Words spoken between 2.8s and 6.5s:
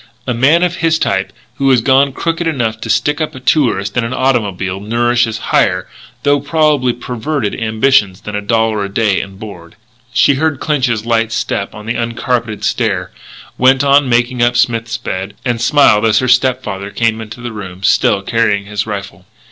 to stick up a tourist in an automobile nourishes higher though